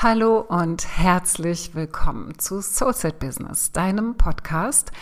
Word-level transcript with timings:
Hallo 0.00 0.38
und 0.38 0.86
herzlich 0.96 1.74
willkommen 1.74 2.38
zu 2.38 2.60
Soulset 2.60 3.18
Business, 3.18 3.72
deinem 3.72 4.16
Podcast, 4.16 4.92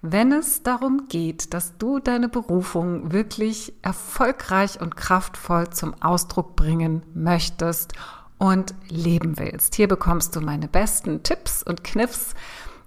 wenn 0.00 0.30
es 0.30 0.62
darum 0.62 1.08
geht, 1.08 1.52
dass 1.52 1.76
du 1.76 1.98
deine 1.98 2.28
Berufung 2.28 3.10
wirklich 3.10 3.74
erfolgreich 3.82 4.80
und 4.80 4.96
kraftvoll 4.96 5.70
zum 5.70 6.00
Ausdruck 6.00 6.54
bringen 6.54 7.02
möchtest 7.14 7.94
und 8.38 8.76
leben 8.88 9.40
willst. 9.40 9.74
Hier 9.74 9.88
bekommst 9.88 10.36
du 10.36 10.40
meine 10.40 10.68
besten 10.68 11.24
Tipps 11.24 11.64
und 11.64 11.82
Kniffs 11.82 12.34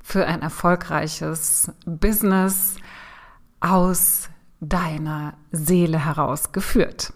für 0.01 0.25
ein 0.25 0.41
erfolgreiches 0.41 1.73
Business 1.85 2.77
aus 3.59 4.29
deiner 4.61 5.33
Seele 5.51 5.99
heraus 6.05 6.53
geführt. 6.53 7.11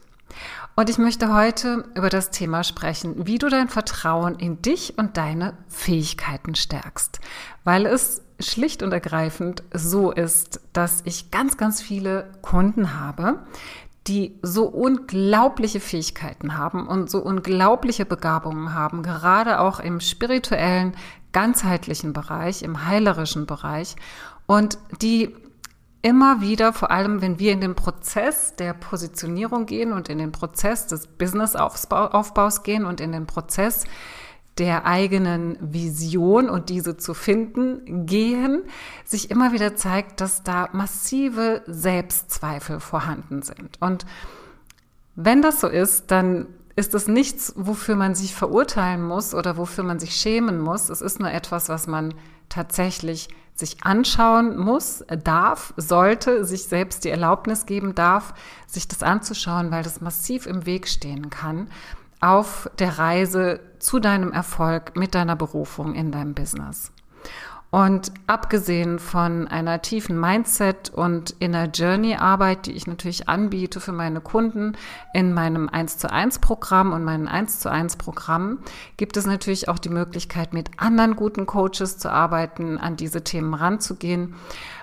Und 0.75 0.89
ich 0.89 0.97
möchte 0.97 1.33
heute 1.33 1.85
über 1.95 2.09
das 2.09 2.31
Thema 2.31 2.63
sprechen, 2.63 3.27
wie 3.27 3.37
du 3.37 3.49
dein 3.49 3.67
Vertrauen 3.67 4.35
in 4.35 4.61
dich 4.61 4.97
und 4.97 5.17
deine 5.17 5.57
Fähigkeiten 5.67 6.55
stärkst. 6.55 7.19
Weil 7.63 7.85
es 7.85 8.21
schlicht 8.39 8.81
und 8.81 8.91
ergreifend 8.91 9.63
so 9.73 10.11
ist, 10.11 10.61
dass 10.73 11.01
ich 11.05 11.29
ganz, 11.29 11.57
ganz 11.57 11.81
viele 11.81 12.31
Kunden 12.41 12.99
habe, 12.99 13.39
die 14.07 14.39
so 14.41 14.65
unglaubliche 14.65 15.79
Fähigkeiten 15.79 16.57
haben 16.57 16.87
und 16.87 17.09
so 17.09 17.19
unglaubliche 17.19 18.05
Begabungen 18.05 18.73
haben, 18.73 19.03
gerade 19.03 19.59
auch 19.59 19.79
im 19.79 19.99
spirituellen, 19.99 20.95
ganzheitlichen 21.33 22.13
Bereich, 22.13 22.63
im 22.63 22.87
heilerischen 22.87 23.45
Bereich 23.45 23.95
und 24.47 24.79
die 25.01 25.35
immer 26.01 26.41
wieder, 26.41 26.73
vor 26.73 26.91
allem 26.91 27.21
wenn 27.21 27.39
wir 27.39 27.51
in 27.51 27.61
den 27.61 27.75
Prozess 27.75 28.55
der 28.55 28.73
Positionierung 28.73 29.65
gehen 29.65 29.93
und 29.93 30.09
in 30.09 30.17
den 30.17 30.31
Prozess 30.31 30.87
des 30.87 31.07
Business-Aufbaus 31.07 32.63
gehen 32.63 32.85
und 32.85 32.99
in 33.01 33.11
den 33.11 33.27
Prozess 33.27 33.85
der 34.57 34.85
eigenen 34.85 35.57
Vision 35.61 36.49
und 36.49 36.69
diese 36.69 36.97
zu 36.97 37.13
finden 37.13 38.05
gehen, 38.05 38.63
sich 39.05 39.31
immer 39.31 39.53
wieder 39.53 39.75
zeigt, 39.75 40.21
dass 40.21 40.43
da 40.43 40.69
massive 40.73 41.61
Selbstzweifel 41.67 42.79
vorhanden 42.79 43.43
sind. 43.43 43.77
Und 43.79 44.05
wenn 45.15 45.41
das 45.41 45.61
so 45.61 45.67
ist, 45.67 46.11
dann 46.11 46.47
ist 46.75 46.93
es 46.95 47.07
nichts, 47.07 47.53
wofür 47.55 47.95
man 47.95 48.15
sich 48.15 48.35
verurteilen 48.35 49.03
muss 49.03 49.33
oder 49.33 49.57
wofür 49.57 49.83
man 49.83 49.99
sich 49.99 50.15
schämen 50.15 50.59
muss. 50.59 50.89
Es 50.89 51.01
ist 51.01 51.19
nur 51.19 51.31
etwas, 51.31 51.69
was 51.69 51.87
man 51.87 52.13
tatsächlich 52.51 53.29
sich 53.53 53.83
anschauen 53.83 54.57
muss, 54.57 55.03
darf, 55.23 55.73
sollte, 55.77 56.45
sich 56.45 56.63
selbst 56.63 57.03
die 57.03 57.09
Erlaubnis 57.09 57.65
geben 57.65 57.95
darf, 57.95 58.33
sich 58.67 58.87
das 58.87 59.03
anzuschauen, 59.03 59.71
weil 59.71 59.83
das 59.83 60.01
massiv 60.01 60.45
im 60.45 60.65
Weg 60.65 60.87
stehen 60.87 61.29
kann 61.29 61.67
auf 62.21 62.69
der 62.77 62.99
Reise 62.99 63.59
zu 63.79 63.99
deinem 63.99 64.31
Erfolg 64.31 64.95
mit 64.95 65.15
deiner 65.15 65.35
Berufung 65.35 65.95
in 65.95 66.11
deinem 66.11 66.35
Business. 66.35 66.91
Und 67.71 68.11
abgesehen 68.27 68.99
von 68.99 69.47
einer 69.47 69.81
tiefen 69.81 70.19
Mindset- 70.19 70.89
und 70.89 71.33
Inner 71.39 71.67
Journey-Arbeit, 71.67 72.65
die 72.65 72.73
ich 72.73 72.85
natürlich 72.85 73.29
anbiete 73.29 73.79
für 73.79 73.93
meine 73.93 74.19
Kunden 74.19 74.73
in 75.13 75.33
meinem 75.33 75.69
1 75.69 75.97
zu 75.97 76.11
1 76.11 76.39
Programm 76.39 76.91
und 76.91 77.05
meinen 77.05 77.29
1 77.29 77.61
zu 77.61 77.71
1 77.71 77.95
Programm, 77.95 78.59
gibt 78.97 79.15
es 79.15 79.25
natürlich 79.25 79.69
auch 79.69 79.79
die 79.79 79.87
Möglichkeit, 79.87 80.51
mit 80.51 80.69
anderen 80.75 81.15
guten 81.15 81.45
Coaches 81.45 81.97
zu 81.97 82.11
arbeiten, 82.11 82.77
an 82.77 82.97
diese 82.97 83.23
Themen 83.23 83.53
ranzugehen. 83.53 84.35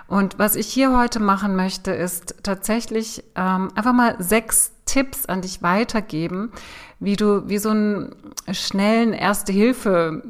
Und 0.06 0.38
was 0.38 0.56
ich 0.56 0.68
hier 0.68 0.96
heute 0.96 1.20
machen 1.20 1.56
möchte, 1.56 1.90
ist 1.90 2.36
tatsächlich 2.42 3.22
ähm, 3.34 3.68
einfach 3.74 3.92
mal 3.92 4.16
sechs 4.18 4.72
Tipps 4.86 5.26
an 5.26 5.42
dich 5.42 5.62
weitergeben, 5.62 6.52
wie 7.00 7.16
du 7.16 7.46
wie 7.50 7.58
so 7.58 7.68
einen 7.68 8.14
schnellen 8.50 9.12
Erste-Hilfe 9.12 10.22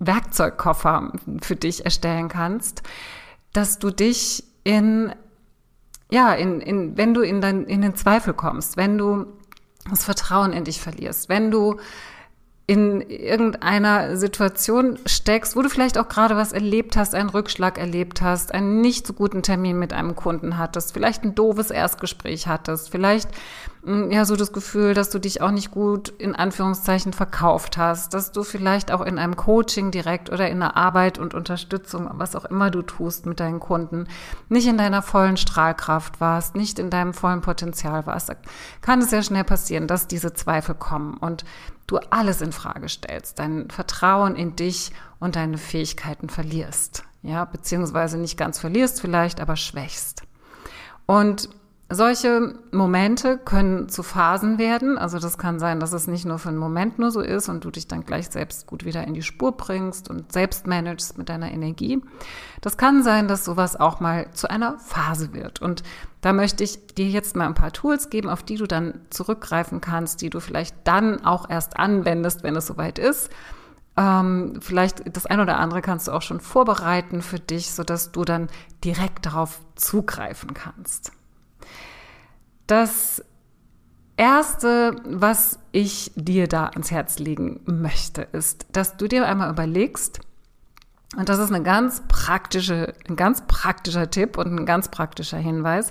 Werkzeugkoffer 0.00 1.12
für 1.42 1.56
dich 1.56 1.84
erstellen 1.84 2.28
kannst, 2.28 2.82
dass 3.52 3.78
du 3.78 3.90
dich 3.90 4.44
in, 4.64 5.14
ja, 6.10 6.32
in, 6.32 6.60
in, 6.60 6.96
wenn 6.96 7.14
du 7.14 7.20
in, 7.20 7.40
dein, 7.40 7.64
in 7.64 7.82
den 7.82 7.94
Zweifel 7.94 8.34
kommst, 8.34 8.76
wenn 8.76 8.98
du 8.98 9.26
das 9.88 10.04
Vertrauen 10.04 10.52
in 10.52 10.64
dich 10.64 10.80
verlierst, 10.80 11.28
wenn 11.28 11.50
du 11.50 11.78
in 12.70 13.00
irgendeiner 13.00 14.16
Situation 14.16 14.96
steckst, 15.04 15.56
wo 15.56 15.62
du 15.62 15.68
vielleicht 15.68 15.98
auch 15.98 16.08
gerade 16.08 16.36
was 16.36 16.52
erlebt 16.52 16.96
hast, 16.96 17.16
einen 17.16 17.28
Rückschlag 17.28 17.78
erlebt 17.78 18.22
hast, 18.22 18.54
einen 18.54 18.80
nicht 18.80 19.08
so 19.08 19.12
guten 19.12 19.42
Termin 19.42 19.76
mit 19.76 19.92
einem 19.92 20.14
Kunden 20.14 20.56
hattest, 20.56 20.92
vielleicht 20.92 21.24
ein 21.24 21.34
doofes 21.34 21.72
Erstgespräch 21.72 22.46
hattest, 22.46 22.90
vielleicht 22.90 23.28
hm, 23.82 24.12
ja 24.12 24.24
so 24.24 24.36
das 24.36 24.52
Gefühl, 24.52 24.94
dass 24.94 25.10
du 25.10 25.18
dich 25.18 25.42
auch 25.42 25.50
nicht 25.50 25.72
gut 25.72 26.10
in 26.10 26.36
Anführungszeichen 26.36 27.12
verkauft 27.12 27.76
hast, 27.76 28.14
dass 28.14 28.30
du 28.30 28.44
vielleicht 28.44 28.92
auch 28.92 29.00
in 29.00 29.18
einem 29.18 29.34
Coaching 29.34 29.90
direkt 29.90 30.30
oder 30.30 30.48
in 30.48 30.60
der 30.60 30.76
Arbeit 30.76 31.18
und 31.18 31.34
Unterstützung, 31.34 32.08
was 32.12 32.36
auch 32.36 32.44
immer 32.44 32.70
du 32.70 32.82
tust 32.82 33.26
mit 33.26 33.40
deinen 33.40 33.58
Kunden, 33.58 34.06
nicht 34.48 34.68
in 34.68 34.78
deiner 34.78 35.02
vollen 35.02 35.38
Strahlkraft 35.38 36.20
warst, 36.20 36.54
nicht 36.54 36.78
in 36.78 36.88
deinem 36.88 37.14
vollen 37.14 37.40
Potenzial 37.40 38.06
warst, 38.06 38.28
da 38.28 38.34
kann 38.80 39.00
es 39.00 39.10
sehr 39.10 39.24
schnell 39.24 39.42
passieren, 39.42 39.88
dass 39.88 40.06
diese 40.06 40.34
Zweifel 40.34 40.76
kommen. 40.76 41.14
Und 41.14 41.44
du 41.90 41.98
alles 42.10 42.40
in 42.40 42.52
Frage 42.52 42.88
stellst, 42.88 43.38
dein 43.38 43.68
Vertrauen 43.68 44.36
in 44.36 44.56
dich 44.56 44.92
und 45.18 45.36
deine 45.36 45.58
Fähigkeiten 45.58 46.28
verlierst. 46.28 47.04
Ja, 47.22 47.44
beziehungsweise 47.44 48.16
nicht 48.16 48.38
ganz 48.38 48.58
verlierst 48.58 49.00
vielleicht, 49.00 49.40
aber 49.40 49.56
schwächst. 49.56 50.22
Und 51.06 51.50
solche 51.92 52.54
Momente 52.70 53.36
können 53.36 53.88
zu 53.88 54.04
Phasen 54.04 54.58
werden. 54.58 54.96
Also 54.96 55.18
das 55.18 55.38
kann 55.38 55.58
sein, 55.58 55.80
dass 55.80 55.92
es 55.92 56.06
nicht 56.06 56.24
nur 56.24 56.38
für 56.38 56.50
einen 56.50 56.58
Moment 56.58 57.00
nur 57.00 57.10
so 57.10 57.20
ist 57.20 57.48
und 57.48 57.64
du 57.64 57.70
dich 57.72 57.88
dann 57.88 58.06
gleich 58.06 58.28
selbst 58.30 58.68
gut 58.68 58.84
wieder 58.84 59.04
in 59.04 59.14
die 59.14 59.22
Spur 59.22 59.56
bringst 59.56 60.08
und 60.08 60.32
selbst 60.32 60.68
managst 60.68 61.18
mit 61.18 61.28
deiner 61.28 61.50
Energie. 61.50 62.00
Das 62.60 62.76
kann 62.76 63.02
sein, 63.02 63.26
dass 63.26 63.44
sowas 63.44 63.74
auch 63.74 63.98
mal 63.98 64.30
zu 64.32 64.48
einer 64.48 64.78
Phase 64.78 65.34
wird. 65.34 65.60
Und 65.60 65.82
da 66.20 66.32
möchte 66.32 66.62
ich 66.62 66.86
dir 66.94 67.08
jetzt 67.08 67.34
mal 67.34 67.46
ein 67.46 67.54
paar 67.54 67.72
Tools 67.72 68.08
geben, 68.08 68.28
auf 68.28 68.44
die 68.44 68.56
du 68.56 68.66
dann 68.66 69.00
zurückgreifen 69.10 69.80
kannst, 69.80 70.22
die 70.22 70.30
du 70.30 70.38
vielleicht 70.38 70.76
dann 70.84 71.24
auch 71.24 71.50
erst 71.50 71.76
anwendest, 71.76 72.44
wenn 72.44 72.54
es 72.54 72.68
soweit 72.68 73.00
ist. 73.00 73.30
Ähm, 73.96 74.60
vielleicht 74.60 75.16
das 75.16 75.26
eine 75.26 75.42
oder 75.42 75.58
andere 75.58 75.82
kannst 75.82 76.06
du 76.06 76.12
auch 76.12 76.22
schon 76.22 76.38
vorbereiten 76.38 77.20
für 77.20 77.40
dich, 77.40 77.72
sodass 77.72 78.12
du 78.12 78.24
dann 78.24 78.48
direkt 78.84 79.26
darauf 79.26 79.60
zugreifen 79.74 80.54
kannst. 80.54 81.10
Das 82.70 83.24
Erste, 84.16 84.94
was 85.04 85.58
ich 85.72 86.12
dir 86.14 86.46
da 86.46 86.66
ans 86.66 86.92
Herz 86.92 87.18
legen 87.18 87.62
möchte, 87.64 88.22
ist, 88.22 88.64
dass 88.70 88.96
du 88.96 89.08
dir 89.08 89.26
einmal 89.26 89.50
überlegst, 89.50 90.20
und 91.16 91.28
das 91.28 91.40
ist 91.40 91.52
eine 91.52 91.64
ganz 91.64 92.04
praktische, 92.06 92.94
ein 93.08 93.16
ganz 93.16 93.42
praktischer 93.48 94.08
Tipp 94.08 94.38
und 94.38 94.56
ein 94.56 94.66
ganz 94.66 94.88
praktischer 94.88 95.38
Hinweis, 95.38 95.90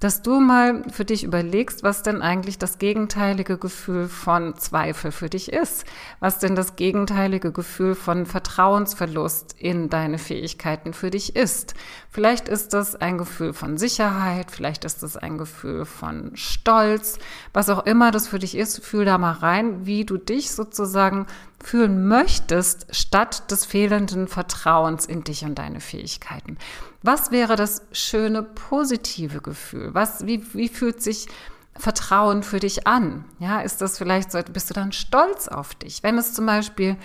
dass 0.00 0.22
du 0.22 0.40
mal 0.40 0.84
für 0.90 1.04
dich 1.04 1.24
überlegst, 1.24 1.82
was 1.82 2.02
denn 2.02 2.22
eigentlich 2.22 2.58
das 2.58 2.78
gegenteilige 2.78 3.58
Gefühl 3.58 4.08
von 4.08 4.56
Zweifel 4.56 5.10
für 5.10 5.28
dich 5.28 5.52
ist, 5.52 5.84
was 6.20 6.38
denn 6.38 6.54
das 6.54 6.76
gegenteilige 6.76 7.50
Gefühl 7.50 7.94
von 7.94 8.24
Vertrauensverlust 8.24 9.56
in 9.58 9.88
deine 9.88 10.18
Fähigkeiten 10.18 10.92
für 10.92 11.10
dich 11.10 11.34
ist. 11.34 11.74
Vielleicht 12.10 12.48
ist 12.48 12.74
das 12.74 12.94
ein 12.96 13.18
Gefühl 13.18 13.52
von 13.52 13.76
Sicherheit, 13.76 14.50
vielleicht 14.50 14.84
ist 14.84 15.02
das 15.02 15.16
ein 15.16 15.36
Gefühl 15.36 15.84
von 15.84 16.30
Stolz, 16.34 17.18
was 17.52 17.68
auch 17.68 17.84
immer 17.84 18.10
das 18.10 18.28
für 18.28 18.38
dich 18.38 18.56
ist, 18.56 18.84
fühl 18.84 19.04
da 19.04 19.18
mal 19.18 19.32
rein, 19.32 19.86
wie 19.86 20.04
du 20.04 20.16
dich 20.16 20.52
sozusagen 20.52 21.26
fühlen 21.62 22.06
möchtest, 22.06 22.86
statt 22.94 23.50
des 23.50 23.64
fehlenden 23.64 24.28
Vertrauens 24.28 25.06
in 25.06 25.24
dich 25.24 25.44
und 25.44 25.56
deine 25.56 25.80
Fähigkeiten. 25.80 26.56
Was 27.02 27.30
wäre 27.30 27.56
das 27.56 27.82
schöne, 27.92 28.42
positive 28.42 29.40
Gefühl? 29.40 29.90
Was, 29.92 30.26
wie, 30.26 30.42
wie 30.54 30.68
fühlt 30.68 31.02
sich 31.02 31.26
Vertrauen 31.76 32.42
für 32.42 32.60
dich 32.60 32.86
an? 32.86 33.24
Ja, 33.38 33.60
ist 33.60 33.80
das 33.80 33.98
vielleicht 33.98 34.32
so, 34.32 34.40
bist 34.52 34.70
du 34.70 34.74
dann 34.74 34.92
stolz 34.92 35.48
auf 35.48 35.74
dich? 35.74 36.02
Wenn 36.02 36.18
es 36.18 36.34
zum 36.34 36.46
Beispiel 36.46 36.96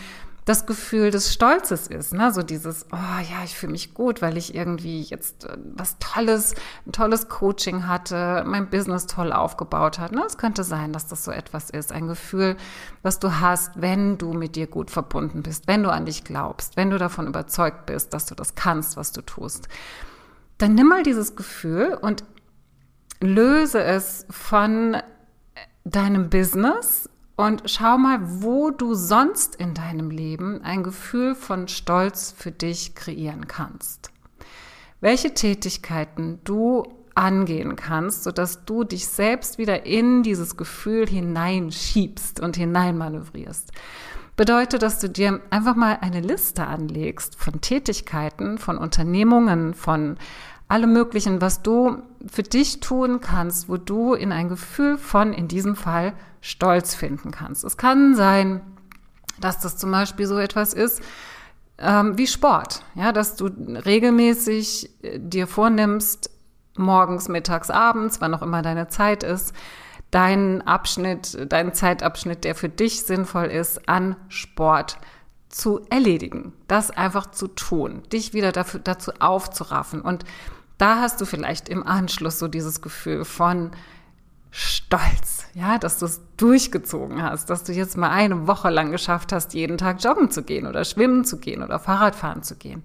das 0.45 0.65
Gefühl 0.65 1.09
des 1.09 1.33
Stolzes 1.33 1.87
ist, 1.87 2.13
ne? 2.13 2.31
so 2.33 2.43
dieses, 2.43 2.85
oh 2.91 2.95
ja, 2.95 3.43
ich 3.45 3.55
fühle 3.55 3.71
mich 3.71 3.93
gut, 3.93 4.21
weil 4.21 4.37
ich 4.37 4.53
irgendwie 4.53 5.01
jetzt 5.01 5.45
äh, 5.45 5.57
was 5.75 5.97
Tolles, 5.99 6.55
ein 6.85 6.91
tolles 6.91 7.29
Coaching 7.29 7.87
hatte, 7.87 8.43
mein 8.45 8.69
Business 8.69 9.07
toll 9.07 9.31
aufgebaut 9.31 9.99
hat. 9.99 10.11
Ne? 10.11 10.23
Es 10.27 10.37
könnte 10.37 10.63
sein, 10.63 10.91
dass 10.91 11.07
das 11.07 11.23
so 11.23 11.31
etwas 11.31 11.69
ist, 11.69 11.91
ein 11.91 12.07
Gefühl, 12.07 12.57
was 13.03 13.19
du 13.19 13.39
hast, 13.39 13.81
wenn 13.81 14.17
du 14.17 14.33
mit 14.33 14.55
dir 14.55 14.67
gut 14.67 14.91
verbunden 14.91 15.43
bist, 15.43 15.67
wenn 15.67 15.83
du 15.83 15.91
an 15.91 16.05
dich 16.05 16.23
glaubst, 16.23 16.75
wenn 16.75 16.89
du 16.89 16.97
davon 16.97 17.27
überzeugt 17.27 17.85
bist, 17.85 18.13
dass 18.13 18.25
du 18.25 18.35
das 18.35 18.55
kannst, 18.55 18.97
was 18.97 19.13
du 19.13 19.21
tust. 19.21 19.69
Dann 20.57 20.75
nimm 20.75 20.87
mal 20.87 21.03
dieses 21.03 21.35
Gefühl 21.35 21.97
und 22.01 22.23
löse 23.21 23.81
es 23.81 24.25
von 24.29 24.97
deinem 25.85 26.29
Business 26.29 27.09
und 27.35 27.63
schau 27.65 27.97
mal, 27.97 28.19
wo 28.41 28.69
du 28.69 28.93
sonst 28.93 29.55
in 29.55 29.73
deinem 29.73 30.09
Leben 30.09 30.61
ein 30.61 30.83
Gefühl 30.83 31.35
von 31.35 31.67
Stolz 31.67 32.33
für 32.37 32.51
dich 32.51 32.95
kreieren 32.95 33.47
kannst. 33.47 34.11
Welche 35.01 35.33
Tätigkeiten 35.33 36.39
du 36.43 36.83
angehen 37.15 37.75
kannst, 37.75 38.23
sodass 38.23 38.65
du 38.65 38.83
dich 38.83 39.07
selbst 39.07 39.57
wieder 39.57 39.85
in 39.85 40.23
dieses 40.23 40.57
Gefühl 40.57 41.07
hineinschiebst 41.07 42.39
und 42.39 42.55
hineinmanövrierst. 42.55 43.71
Bedeutet, 44.35 44.81
dass 44.81 44.99
du 44.99 45.09
dir 45.09 45.41
einfach 45.51 45.75
mal 45.75 45.99
eine 46.01 46.21
Liste 46.21 46.65
anlegst 46.65 47.35
von 47.35 47.61
Tätigkeiten, 47.61 48.57
von 48.57 48.79
Unternehmungen, 48.79 49.75
von 49.75 50.17
allem 50.73 50.91
Möglichen, 50.91 51.39
was 51.39 51.61
du 51.61 52.01
für 52.25 52.41
dich 52.41 52.79
tun 52.79 53.21
kannst, 53.21 53.69
wo 53.69 53.77
du 53.77 54.15
in 54.15 54.31
ein 54.31 54.49
Gefühl 54.49 54.97
von, 54.97 55.31
in 55.31 55.47
diesem 55.47 55.75
Fall, 55.75 56.13
Stolz 56.41 56.95
finden 56.95 57.31
kannst. 57.31 57.63
Es 57.63 57.77
kann 57.77 58.15
sein, 58.15 58.61
dass 59.39 59.59
das 59.59 59.77
zum 59.77 59.91
Beispiel 59.91 60.25
so 60.25 60.39
etwas 60.39 60.73
ist, 60.73 61.01
ähm, 61.77 62.17
wie 62.17 62.27
Sport, 62.27 62.83
ja, 62.95 63.11
dass 63.11 63.35
du 63.35 63.45
regelmäßig 63.45 64.89
äh, 65.03 65.19
dir 65.19 65.45
vornimmst, 65.47 66.31
morgens, 66.75 67.29
mittags, 67.29 67.69
abends, 67.69 68.19
wann 68.19 68.33
auch 68.33 68.41
immer 68.41 68.63
deine 68.63 68.87
Zeit 68.87 69.23
ist, 69.23 69.53
deinen 70.09 70.61
Abschnitt, 70.63 71.51
deinen 71.51 71.73
Zeitabschnitt, 71.73 72.43
der 72.43 72.55
für 72.55 72.69
dich 72.69 73.03
sinnvoll 73.03 73.45
ist, 73.45 73.87
an 73.87 74.15
Sport 74.27 74.97
zu 75.49 75.81
erledigen, 75.91 76.51
das 76.67 76.89
einfach 76.89 77.29
zu 77.29 77.47
tun, 77.47 78.01
dich 78.11 78.33
wieder 78.33 78.51
dafür, 78.51 78.79
dazu 78.79 79.11
aufzuraffen. 79.19 80.01
Und 80.01 80.25
da 80.77 81.01
hast 81.01 81.21
du 81.21 81.25
vielleicht 81.25 81.69
im 81.69 81.85
Anschluss 81.85 82.39
so 82.39 82.47
dieses 82.47 82.81
Gefühl 82.81 83.25
von 83.25 83.71
Stolz, 84.51 85.45
ja, 85.55 85.79
dass 85.79 85.97
du 85.97 86.05
es 86.05 86.21
durchgezogen 86.37 87.23
hast, 87.23 87.49
dass 87.49 87.63
du 87.63 87.73
jetzt 87.73 87.97
mal 87.97 88.11
eine 88.11 88.47
Woche 88.47 88.69
lang 88.69 88.91
geschafft 88.91 89.31
hast, 89.31 89.55
jeden 89.55 89.79
Tag 89.79 90.03
joggen 90.03 90.29
zu 90.29 90.43
gehen 90.43 90.67
oder 90.67 90.85
schwimmen 90.85 91.25
zu 91.25 91.39
gehen 91.39 91.63
oder 91.63 91.79
Fahrradfahren 91.79 92.43
zu 92.43 92.55
gehen. 92.55 92.83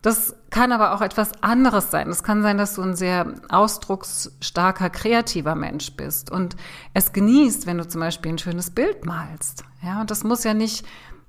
Das 0.00 0.36
kann 0.50 0.72
aber 0.72 0.94
auch 0.94 1.00
etwas 1.00 1.42
anderes 1.42 1.90
sein. 1.90 2.10
Es 2.10 2.22
kann 2.22 2.42
sein, 2.42 2.58
dass 2.58 2.74
du 2.74 2.82
ein 2.82 2.94
sehr 2.94 3.34
ausdrucksstarker, 3.48 4.90
kreativer 4.90 5.54
Mensch 5.54 5.96
bist 5.96 6.30
und 6.30 6.56
es 6.92 7.12
genießt, 7.12 7.66
wenn 7.66 7.78
du 7.78 7.88
zum 7.88 8.02
Beispiel 8.02 8.32
ein 8.32 8.38
schönes 8.38 8.70
Bild 8.70 9.06
malst. 9.06 9.64
Ja, 9.82 10.02
und 10.02 10.10
das 10.10 10.22
muss 10.24 10.44
ja 10.44 10.52
nicht 10.52 10.86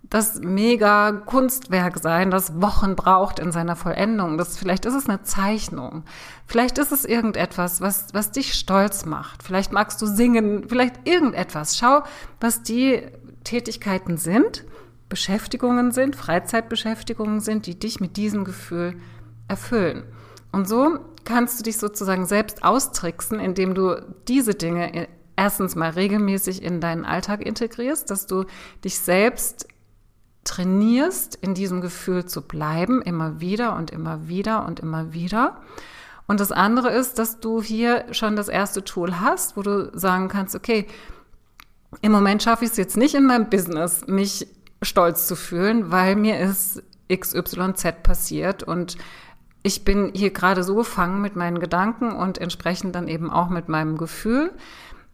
das 0.10 0.40
mega 0.40 1.12
Kunstwerk 1.12 1.98
sein, 2.00 2.32
das 2.32 2.62
Wochen 2.62 2.96
braucht 2.96 3.40
in 3.40 3.52
seiner 3.52 3.76
Vollendung. 3.76 4.38
Das, 4.38 4.58
vielleicht 4.58 4.86
ist 4.86 4.94
es 4.94 5.10
eine 5.10 5.24
Zeichnung. 5.24 6.04
Vielleicht 6.46 6.78
ist 6.78 6.92
es 6.92 7.06
irgendetwas, 7.06 7.82
was, 7.82 8.08
was 8.14 8.32
dich 8.32 8.54
stolz 8.54 9.06
macht. 9.06 9.44
Vielleicht 9.44 9.72
magst 9.72 10.02
du 10.02 10.06
singen, 10.06 10.68
vielleicht 10.68 11.08
irgendetwas. 11.08 11.78
Schau, 11.78 12.04
was 12.40 12.62
die 12.62 13.02
Tätigkeiten 13.44 14.18
sind, 14.18 14.64
Beschäftigungen 15.10 15.92
sind, 15.92 16.16
Freizeitbeschäftigungen 16.16 17.40
sind, 17.40 17.66
die 17.66 17.78
dich 17.78 18.00
mit 18.00 18.18
diesem 18.18 18.44
Gefühl 18.44 18.96
erfüllen. 19.48 20.04
Und 20.52 20.68
so 20.68 21.00
kannst 21.26 21.60
du 21.60 21.64
dich 21.64 21.78
sozusagen 21.78 22.26
selbst 22.26 22.64
austricksen, 22.64 23.40
indem 23.40 23.76
du 23.76 24.02
diese 24.28 24.56
Dinge 24.56 25.08
erstens 25.36 25.76
mal 25.76 25.92
regelmäßig 25.92 26.64
in 26.64 26.80
deinen 26.80 27.06
Alltag 27.06 27.46
integrierst, 27.46 28.10
dass 28.10 28.26
du 28.26 28.46
dich 28.84 29.00
selbst 29.00 29.68
trainierst, 30.46 31.36
in 31.36 31.54
diesem 31.54 31.82
Gefühl 31.82 32.26
zu 32.26 32.42
bleiben, 32.42 33.02
immer 33.02 33.42
wieder 33.42 33.76
und 33.76 33.92
immer 33.92 34.30
wieder 34.30 34.66
und 34.66 34.80
immer 34.80 35.12
wieder. 35.12 35.58
Und 36.28 36.40
das 36.40 36.52
andere 36.52 36.90
ist, 36.90 37.20
dass 37.20 37.40
du 37.40 37.62
hier 37.62 38.06
schon 38.12 38.36
das 38.36 38.48
erste 38.48 38.84
Tool 38.84 39.20
hast, 39.20 39.58
wo 39.58 39.62
du 39.62 39.92
sagen 39.98 40.30
kannst, 40.30 40.56
okay, 40.56 40.88
im 42.02 42.12
Moment 42.12 42.42
schaffe 42.42 42.66
ich 42.66 42.72
es 42.72 42.78
jetzt 42.78 42.98
nicht 42.98 43.16
in 43.16 43.26
meinem 43.26 43.50
Business, 43.50 44.08
mich 44.08 44.48
stolz 44.82 45.28
zu 45.28 45.36
fühlen, 45.36 45.92
weil 45.92 46.16
mir 46.16 46.40
ist 46.40 46.84
XYZ 47.12 48.04
passiert 48.04 48.64
und 48.64 48.98
ich 49.64 49.84
bin 49.84 50.12
hier 50.14 50.32
gerade 50.32 50.64
so 50.64 50.76
gefangen 50.76 51.22
mit 51.22 51.36
meinen 51.36 51.60
Gedanken 51.60 52.12
und 52.12 52.38
entsprechend 52.38 52.96
dann 52.96 53.08
eben 53.08 53.32
auch 53.32 53.50
mit 53.50 53.68
meinem 53.68 53.98
Gefühl, 53.98 54.52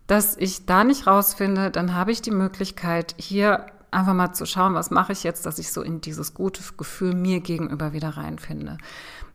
dass 0.08 0.36
ich 0.36 0.66
da 0.66 0.84
nicht 0.84 1.08
rausfinde, 1.08 1.72
dann 1.72 1.96
habe 1.96 2.12
ich 2.12 2.22
die 2.22 2.32
Möglichkeit, 2.32 3.16
hier 3.18 3.66
einfach 3.92 4.14
mal 4.14 4.34
zu 4.34 4.46
schauen, 4.46 4.74
was 4.74 4.90
mache 4.90 5.12
ich 5.12 5.24
jetzt, 5.24 5.46
dass 5.46 5.60
ich 5.60 5.72
so 5.72 5.82
in 5.82 6.02
dieses 6.02 6.34
gute 6.34 6.64
Gefühl 6.78 7.14
mir 7.14 7.42
gegenüber 7.42 7.94
wieder 7.94 8.10
reinfinde. 8.18 8.78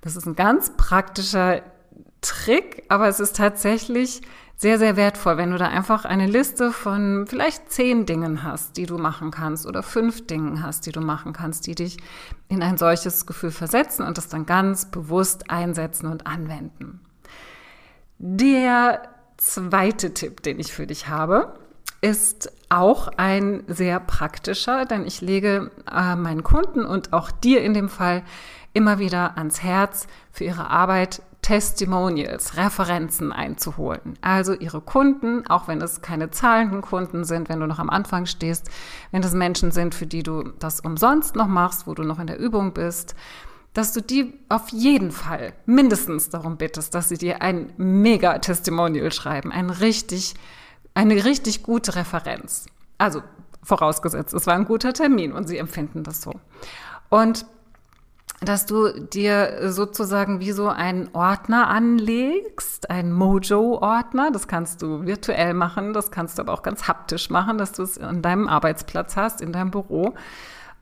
Das 0.00 0.16
ist 0.16 0.26
ein 0.26 0.34
ganz 0.34 0.72
praktischer 0.76 1.62
Trick, 2.22 2.84
aber 2.88 3.08
es 3.08 3.20
ist 3.20 3.36
tatsächlich 3.36 4.22
sehr, 4.56 4.78
sehr 4.78 4.96
wertvoll, 4.96 5.36
wenn 5.36 5.50
du 5.50 5.58
da 5.58 5.68
einfach 5.68 6.06
eine 6.06 6.26
Liste 6.26 6.72
von 6.72 7.26
vielleicht 7.26 7.70
zehn 7.70 8.06
Dingen 8.06 8.42
hast, 8.42 8.78
die 8.78 8.86
du 8.86 8.96
machen 8.96 9.30
kannst 9.30 9.66
oder 9.66 9.82
fünf 9.82 10.26
Dingen 10.26 10.62
hast, 10.62 10.86
die 10.86 10.92
du 10.92 11.00
machen 11.00 11.34
kannst, 11.34 11.66
die 11.66 11.74
dich 11.74 11.98
in 12.48 12.62
ein 12.62 12.78
solches 12.78 13.26
Gefühl 13.26 13.50
versetzen 13.50 14.06
und 14.06 14.16
das 14.16 14.28
dann 14.28 14.46
ganz 14.46 14.86
bewusst 14.86 15.50
einsetzen 15.50 16.06
und 16.06 16.26
anwenden. 16.26 17.00
Der 18.18 19.02
zweite 19.36 20.14
Tipp, 20.14 20.42
den 20.42 20.58
ich 20.58 20.72
für 20.72 20.86
dich 20.86 21.08
habe, 21.08 21.58
ist 22.00 22.50
auch 22.68 23.08
ein 23.16 23.62
sehr 23.68 24.00
praktischer, 24.00 24.84
denn 24.84 25.06
ich 25.06 25.20
lege 25.20 25.70
äh, 25.90 26.16
meinen 26.16 26.42
Kunden 26.42 26.84
und 26.84 27.12
auch 27.12 27.30
dir 27.30 27.62
in 27.62 27.74
dem 27.74 27.88
Fall 27.88 28.22
immer 28.72 28.98
wieder 28.98 29.38
ans 29.38 29.62
Herz, 29.62 30.06
für 30.30 30.44
ihre 30.44 30.68
Arbeit 30.68 31.22
Testimonials, 31.40 32.56
Referenzen 32.56 33.30
einzuholen. 33.30 34.18
Also 34.20 34.52
ihre 34.52 34.80
Kunden, 34.80 35.46
auch 35.46 35.68
wenn 35.68 35.80
es 35.80 36.02
keine 36.02 36.30
zahlenden 36.32 36.82
Kunden 36.82 37.24
sind, 37.24 37.48
wenn 37.48 37.60
du 37.60 37.66
noch 37.66 37.78
am 37.78 37.88
Anfang 37.88 38.26
stehst, 38.26 38.68
wenn 39.12 39.22
das 39.22 39.32
Menschen 39.32 39.70
sind, 39.70 39.94
für 39.94 40.06
die 40.06 40.24
du 40.24 40.42
das 40.58 40.80
umsonst 40.80 41.36
noch 41.36 41.46
machst, 41.46 41.86
wo 41.86 41.94
du 41.94 42.02
noch 42.02 42.18
in 42.18 42.26
der 42.26 42.40
Übung 42.40 42.72
bist, 42.72 43.14
dass 43.74 43.92
du 43.92 44.02
die 44.02 44.34
auf 44.48 44.70
jeden 44.70 45.12
Fall 45.12 45.52
mindestens 45.66 46.30
darum 46.30 46.56
bittest, 46.56 46.94
dass 46.94 47.08
sie 47.08 47.18
dir 47.18 47.42
ein 47.42 47.72
mega 47.76 48.38
Testimonial 48.38 49.12
schreiben, 49.12 49.52
ein 49.52 49.70
richtig 49.70 50.34
eine 50.96 51.24
richtig 51.24 51.62
gute 51.62 51.94
Referenz. 51.94 52.66
Also 52.98 53.22
vorausgesetzt, 53.62 54.32
es 54.32 54.46
war 54.46 54.54
ein 54.54 54.64
guter 54.64 54.92
Termin 54.92 55.32
und 55.32 55.46
sie 55.46 55.58
empfinden 55.58 56.02
das 56.02 56.22
so. 56.22 56.32
Und 57.10 57.46
dass 58.40 58.66
du 58.66 58.92
dir 59.00 59.72
sozusagen 59.72 60.40
wie 60.40 60.52
so 60.52 60.68
einen 60.68 61.08
Ordner 61.14 61.68
anlegst, 61.68 62.90
einen 62.90 63.12
Mojo-Ordner. 63.12 64.30
Das 64.30 64.46
kannst 64.46 64.82
du 64.82 65.06
virtuell 65.06 65.54
machen, 65.54 65.94
das 65.94 66.10
kannst 66.10 66.38
du 66.38 66.42
aber 66.42 66.52
auch 66.52 66.62
ganz 66.62 66.86
haptisch 66.86 67.30
machen, 67.30 67.56
dass 67.56 67.72
du 67.72 67.82
es 67.82 67.98
an 67.98 68.20
deinem 68.20 68.46
Arbeitsplatz 68.46 69.16
hast, 69.16 69.40
in 69.40 69.52
deinem 69.52 69.70
Büro 69.70 70.14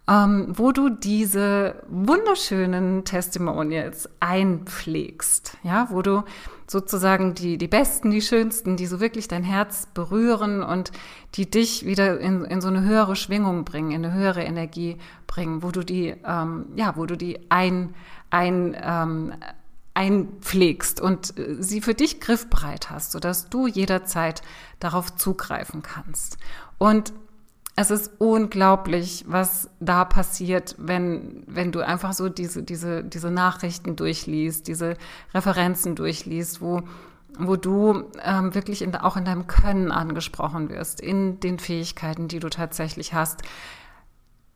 ähm, 0.06 0.52
wo 0.56 0.72
du 0.72 0.90
diese 0.90 1.82
wunderschönen 1.88 3.04
Testimonials 3.04 4.08
einpflegst, 4.20 5.56
ja, 5.62 5.88
wo 5.90 6.02
du 6.02 6.24
sozusagen 6.66 7.34
die, 7.34 7.56
die 7.56 7.68
besten, 7.68 8.10
die 8.10 8.20
schönsten, 8.20 8.76
die 8.76 8.86
so 8.86 9.00
wirklich 9.00 9.28
dein 9.28 9.44
Herz 9.44 9.86
berühren 9.94 10.62
und 10.62 10.92
die 11.34 11.50
dich 11.50 11.86
wieder 11.86 12.20
in, 12.20 12.44
in 12.44 12.60
so 12.60 12.68
eine 12.68 12.82
höhere 12.82 13.16
Schwingung 13.16 13.64
bringen, 13.64 13.92
in 13.92 14.04
eine 14.04 14.14
höhere 14.14 14.42
Energie 14.42 14.98
bringen, 15.26 15.62
wo 15.62 15.70
du 15.70 15.82
die, 15.82 16.14
ähm, 16.26 16.66
ja, 16.76 16.96
wo 16.96 17.06
du 17.06 17.16
die 17.16 17.50
ein, 17.50 17.94
ein, 18.30 18.76
ähm, 18.82 19.32
einpflegst 19.94 21.00
und 21.00 21.38
äh, 21.38 21.62
sie 21.62 21.80
für 21.80 21.94
dich 21.94 22.20
griffbereit 22.20 22.90
hast, 22.90 23.12
sodass 23.12 23.48
du 23.48 23.66
jederzeit 23.66 24.42
darauf 24.80 25.14
zugreifen 25.16 25.82
kannst. 25.82 26.36
Und 26.78 27.12
es 27.76 27.90
ist 27.90 28.12
unglaublich, 28.18 29.24
was 29.26 29.68
da 29.80 30.04
passiert, 30.04 30.76
wenn, 30.78 31.42
wenn 31.46 31.72
du 31.72 31.80
einfach 31.80 32.12
so 32.12 32.28
diese, 32.28 32.62
diese, 32.62 33.02
diese 33.02 33.30
Nachrichten 33.30 33.96
durchliest, 33.96 34.68
diese 34.68 34.96
Referenzen 35.32 35.96
durchliest, 35.96 36.60
wo, 36.60 36.82
wo 37.36 37.56
du 37.56 38.04
ähm, 38.22 38.54
wirklich 38.54 38.80
in, 38.80 38.94
auch 38.94 39.16
in 39.16 39.24
deinem 39.24 39.48
Können 39.48 39.90
angesprochen 39.90 40.70
wirst, 40.70 41.00
in 41.00 41.40
den 41.40 41.58
Fähigkeiten, 41.58 42.28
die 42.28 42.38
du 42.38 42.48
tatsächlich 42.48 43.12
hast, 43.12 43.42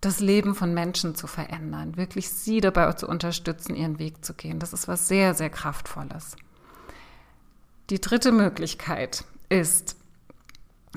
das 0.00 0.20
Leben 0.20 0.54
von 0.54 0.72
Menschen 0.72 1.16
zu 1.16 1.26
verändern, 1.26 1.96
wirklich 1.96 2.30
sie 2.30 2.60
dabei 2.60 2.92
zu 2.92 3.08
unterstützen, 3.08 3.74
ihren 3.74 3.98
Weg 3.98 4.24
zu 4.24 4.32
gehen. 4.32 4.60
Das 4.60 4.72
ist 4.72 4.86
was 4.86 5.08
sehr, 5.08 5.34
sehr 5.34 5.50
Kraftvolles. 5.50 6.36
Die 7.90 8.00
dritte 8.00 8.30
Möglichkeit 8.30 9.24
ist, 9.48 9.96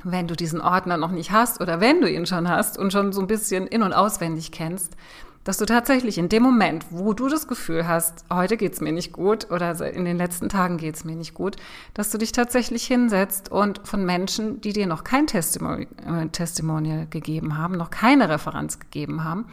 wenn 0.04 0.28
du 0.28 0.34
diesen 0.34 0.60
Ordner 0.60 0.96
noch 0.96 1.10
nicht 1.10 1.30
hast 1.30 1.60
oder 1.60 1.80
wenn 1.80 2.00
du 2.00 2.10
ihn 2.10 2.26
schon 2.26 2.48
hast 2.48 2.78
und 2.78 2.92
schon 2.92 3.12
so 3.12 3.20
ein 3.20 3.26
bisschen 3.26 3.66
in- 3.66 3.82
und 3.82 3.92
auswendig 3.92 4.52
kennst, 4.52 4.96
dass 5.44 5.58
du 5.58 5.66
tatsächlich 5.66 6.18
in 6.18 6.28
dem 6.28 6.42
Moment, 6.42 6.86
wo 6.90 7.14
du 7.14 7.28
das 7.28 7.48
Gefühl 7.48 7.88
hast, 7.88 8.24
heute 8.32 8.56
geht's 8.56 8.80
mir 8.80 8.92
nicht 8.92 9.12
gut 9.12 9.50
oder 9.50 9.72
in 9.92 10.04
den 10.04 10.16
letzten 10.16 10.48
Tagen 10.48 10.76
geht's 10.76 11.04
mir 11.04 11.16
nicht 11.16 11.34
gut, 11.34 11.56
dass 11.94 12.10
du 12.10 12.18
dich 12.18 12.30
tatsächlich 12.32 12.86
hinsetzt 12.86 13.50
und 13.50 13.80
von 13.82 14.04
Menschen, 14.04 14.60
die 14.60 14.72
dir 14.72 14.86
noch 14.86 15.02
kein 15.02 15.26
äh, 15.26 16.28
Testimonial 16.30 17.06
gegeben 17.10 17.58
haben, 17.58 17.76
noch 17.76 17.90
keine 17.90 18.28
Referenz 18.28 18.78
gegeben 18.78 19.24
haben, 19.24 19.46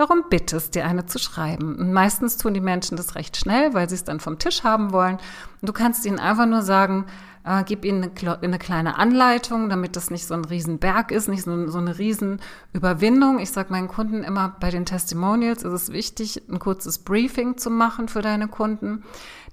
darum 0.00 0.24
bittest, 0.30 0.74
dir 0.74 0.86
eine 0.86 1.06
zu 1.06 1.18
schreiben. 1.18 1.76
Und 1.76 1.92
meistens 1.92 2.36
tun 2.36 2.54
die 2.54 2.60
Menschen 2.60 2.96
das 2.96 3.14
recht 3.14 3.36
schnell, 3.36 3.74
weil 3.74 3.88
sie 3.88 3.94
es 3.94 4.04
dann 4.04 4.18
vom 4.18 4.38
Tisch 4.38 4.64
haben 4.64 4.92
wollen. 4.92 5.18
Und 5.60 5.68
du 5.68 5.72
kannst 5.72 6.06
ihnen 6.06 6.18
einfach 6.18 6.46
nur 6.46 6.62
sagen, 6.62 7.06
äh, 7.44 7.64
gib 7.64 7.84
ihnen 7.84 8.10
eine, 8.20 8.42
eine, 8.42 8.58
kleine 8.58 8.98
Anleitung, 8.98 9.68
damit 9.68 9.96
das 9.96 10.10
nicht 10.10 10.26
so 10.26 10.34
ein 10.34 10.44
Riesenberg 10.44 11.10
ist, 11.10 11.28
nicht 11.28 11.42
so, 11.42 11.68
so 11.68 11.78
eine 11.78 11.98
Riesenüberwindung. 11.98 13.38
Ich 13.38 13.50
sage 13.50 13.72
meinen 13.72 13.88
Kunden 13.88 14.22
immer, 14.22 14.56
bei 14.60 14.70
den 14.70 14.84
Testimonials 14.84 15.62
ist 15.62 15.72
es 15.72 15.92
wichtig, 15.92 16.42
ein 16.50 16.58
kurzes 16.58 16.98
Briefing 16.98 17.56
zu 17.56 17.70
machen 17.70 18.08
für 18.08 18.22
deine 18.22 18.48
Kunden, 18.48 19.04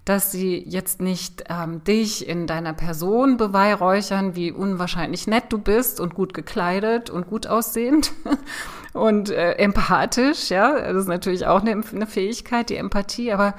dass 0.08 0.32
sie 0.32 0.64
jetzt 0.66 1.02
nicht 1.02 1.44
ähm, 1.50 1.84
dich 1.84 2.26
in 2.30 2.48
deiner 2.48 2.72
Person 2.74 3.36
beweihräuchern, 3.36 4.36
wie 4.36 4.54
unwahrscheinlich 4.54 5.28
nett 5.28 5.46
du 5.50 5.58
bist 5.58 6.00
und 6.00 6.16
gut 6.16 6.34
gekleidet 6.34 7.10
und 7.10 7.28
gut 7.28 7.48
aussehend 7.48 8.14
und 8.94 9.30
äh, 9.30 9.56
empathisch, 9.56 10.50
ja, 10.50 10.80
das 10.80 10.96
ist 10.96 11.08
natürlich 11.10 11.46
auch 11.46 11.60
eine, 11.60 11.84
eine 11.92 12.08
Fähigkeit, 12.08 12.70
die 12.70 12.78
Empathie, 12.78 13.34
aber 13.34 13.54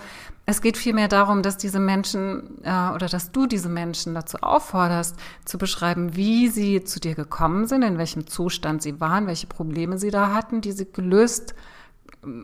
es 0.46 0.62
geht 0.62 0.78
vielmehr 0.78 1.08
darum, 1.08 1.42
dass 1.42 1.58
diese 1.58 1.80
Menschen 1.80 2.64
äh, 2.64 2.94
oder 2.94 3.08
dass 3.08 3.30
du 3.30 3.46
diese 3.46 3.68
Menschen 3.68 4.14
dazu 4.14 4.38
aufforderst, 4.40 5.16
zu 5.44 5.58
beschreiben, 5.58 6.16
wie 6.16 6.48
sie 6.48 6.82
zu 6.82 6.98
dir 6.98 7.14
gekommen 7.14 7.66
sind, 7.66 7.82
in 7.82 7.98
welchem 7.98 8.26
Zustand 8.26 8.80
sie 8.80 8.98
waren, 9.02 9.26
welche 9.26 9.48
Probleme 9.48 9.98
sie 9.98 10.10
da 10.10 10.32
hatten, 10.32 10.62
die 10.62 10.72
sie 10.72 10.90
gelöst, 10.90 11.54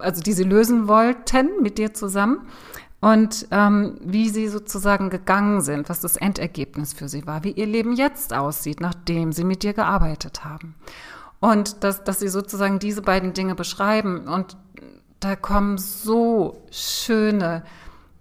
also 0.00 0.20
die 0.20 0.34
sie 0.34 0.44
lösen 0.44 0.88
wollten 0.88 1.62
mit 1.62 1.78
dir 1.78 1.94
zusammen 1.94 2.46
und 3.04 3.48
ähm, 3.50 3.98
wie 4.00 4.30
sie 4.30 4.48
sozusagen 4.48 5.10
gegangen 5.10 5.60
sind, 5.60 5.90
was 5.90 6.00
das 6.00 6.16
Endergebnis 6.16 6.94
für 6.94 7.06
sie 7.06 7.26
war, 7.26 7.44
wie 7.44 7.50
ihr 7.50 7.66
Leben 7.66 7.92
jetzt 7.92 8.32
aussieht, 8.32 8.80
nachdem 8.80 9.30
sie 9.30 9.44
mit 9.44 9.62
dir 9.62 9.74
gearbeitet 9.74 10.42
haben. 10.42 10.74
Und 11.38 11.84
dass, 11.84 12.02
dass 12.02 12.20
sie 12.20 12.28
sozusagen 12.28 12.78
diese 12.78 13.02
beiden 13.02 13.34
Dinge 13.34 13.54
beschreiben 13.54 14.26
und 14.26 14.56
da 15.20 15.36
kommen 15.36 15.76
so 15.76 16.62
schöne 16.70 17.64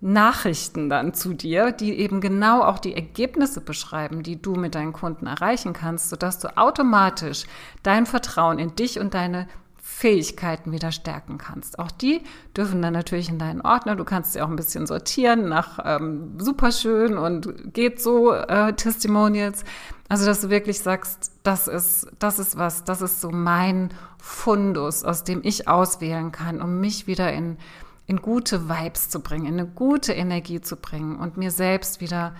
Nachrichten 0.02 0.90
dann 0.90 1.14
zu 1.14 1.34
dir, 1.34 1.72
die 1.72 1.98
eben 1.98 2.20
genau 2.20 2.62
auch 2.62 2.78
die 2.78 2.94
Ergebnisse 2.94 3.62
beschreiben, 3.62 4.22
die 4.22 4.42
du 4.42 4.56
mit 4.56 4.76
deinen 4.76 4.92
Kunden 4.92 5.28
erreichen 5.28 5.72
kannst, 5.72 6.10
sodass 6.10 6.40
du 6.40 6.58
automatisch 6.58 7.46
dein 7.84 8.06
Vertrauen 8.06 8.60
in 8.60 8.76
dich 8.76 9.00
und 9.00 9.14
deine 9.14 9.48
Fähigkeiten 9.86 10.72
wieder 10.72 10.94
stärken 10.94 11.38
kannst. 11.38 11.78
Auch 11.78 11.92
die 11.92 12.22
dürfen 12.56 12.82
dann 12.82 12.94
natürlich 12.94 13.28
in 13.28 13.38
deinen 13.38 13.60
Ordner. 13.60 13.98
Du 13.98 14.06
kannst 14.06 14.32
sie 14.32 14.42
auch 14.42 14.48
ein 14.48 14.56
bisschen 14.56 14.88
sortieren 14.88 15.50
nach 15.50 15.78
ähm, 15.84 16.40
superschön 16.40 17.18
und 17.18 17.74
geht 17.74 18.02
so 18.02 18.32
äh, 18.32 18.72
Testimonials. 18.74 19.66
Also, 20.08 20.26
dass 20.26 20.40
du 20.40 20.50
wirklich 20.50 20.80
sagst, 20.80 21.34
das 21.44 21.68
ist, 21.68 22.08
das 22.18 22.40
ist 22.40 22.58
was, 22.58 22.86
das 22.86 23.02
ist 23.02 23.20
so 23.20 23.30
mein 23.30 23.90
Fundus, 24.20 25.04
aus 25.04 25.26
dem 25.26 25.42
ich 25.44 25.68
auswählen 25.68 26.32
kann, 26.32 26.62
um 26.62 26.80
mich 26.80 27.06
wieder 27.06 27.34
in 27.34 27.58
in 28.06 28.22
gute 28.22 28.68
Vibes 28.68 29.10
zu 29.10 29.22
bringen, 29.22 29.46
in 29.46 29.54
eine 29.54 29.66
gute 29.66 30.12
Energie 30.12 30.60
zu 30.60 30.76
bringen 30.76 31.16
und 31.16 31.38
mir 31.38 31.52
selbst 31.52 32.02
wieder 32.02 32.36